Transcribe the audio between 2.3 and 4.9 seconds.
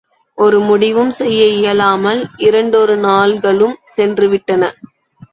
இரண்டொரு நாள்களும் சென்றுவிட்டன.